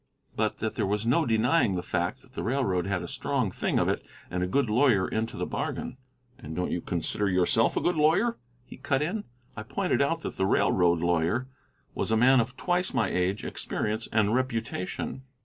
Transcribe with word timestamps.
But 0.35 0.57
that 0.57 0.73
there 0.73 0.87
was 0.87 1.05
no 1.05 1.27
denying 1.27 1.75
the 1.75 1.83
fact 1.83 2.23
that 2.23 2.33
the 2.33 2.41
railroad 2.41 2.87
had 2.87 3.03
a 3.03 3.07
strong 3.07 3.51
thing 3.51 3.77
of 3.77 3.87
it, 3.87 4.03
and 4.31 4.41
a 4.41 4.47
good 4.47 4.67
lawyer 4.67 5.07
into 5.07 5.37
the 5.37 5.45
bargain. 5.45 5.95
"And 6.39 6.55
don't 6.55 6.71
you 6.71 6.81
consider 6.81 7.29
yourself 7.29 7.77
a 7.77 7.81
good 7.81 7.95
lawyer?" 7.95 8.39
he 8.65 8.77
cut 8.77 9.03
in. 9.03 9.25
I 9.55 9.61
pointed 9.61 10.01
out 10.01 10.21
that 10.21 10.37
the 10.37 10.47
railroad 10.47 11.01
lawyer 11.01 11.49
was 11.93 12.09
a 12.09 12.17
man 12.17 12.39
of 12.39 12.57
twice 12.57 12.95
my 12.95 13.09
age, 13.09 13.43
experience, 13.43 14.07
and 14.11 14.33
reputation. 14.33 15.21